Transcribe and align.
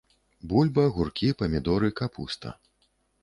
Бульба, 0.51 0.85
гуркі, 0.95 1.29
памідоры, 1.43 1.91
капуста. 1.99 2.57